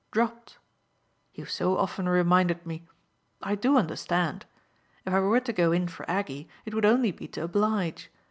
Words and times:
dropped. 0.09 0.57
You've 1.35 1.51
so 1.51 1.77
often 1.77 2.09
reminded 2.09 2.65
me. 2.65 2.81
I 3.43 3.53
do 3.53 3.77
understand. 3.77 4.47
If 5.05 5.13
I 5.13 5.19
were 5.19 5.39
to 5.41 5.53
go 5.53 5.71
in 5.71 5.87
for 5.87 6.09
Aggie 6.09 6.49
it 6.65 6.73
would 6.73 6.85
only 6.85 7.11
be 7.11 7.27
to 7.27 7.43
oblige. 7.43 8.09